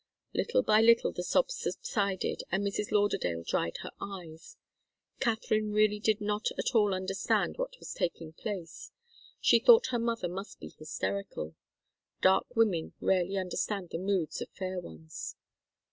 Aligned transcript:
Little 0.33 0.63
by 0.63 0.81
little 0.81 1.11
the 1.11 1.21
sobs 1.21 1.53
subsided 1.59 2.41
and 2.51 2.65
Mrs. 2.65 2.89
Lauderdale 2.91 3.43
dried 3.43 3.77
her 3.83 3.91
eyes. 4.01 4.57
Katharine 5.19 5.71
really 5.73 5.99
did 5.99 6.19
not 6.19 6.47
at 6.57 6.73
all 6.73 6.95
understand 6.95 7.59
what 7.59 7.77
was 7.77 7.93
taking 7.93 8.33
place. 8.33 8.89
She 9.39 9.59
thought 9.59 9.89
her 9.91 9.99
mother 9.99 10.27
must 10.27 10.59
be 10.59 10.73
hysterical. 10.79 11.53
Dark 12.19 12.55
women 12.55 12.93
rarely 12.99 13.37
understand 13.37 13.89
the 13.91 13.99
moods 13.99 14.41
of 14.41 14.49
fair 14.49 14.79
ones. 14.79 15.35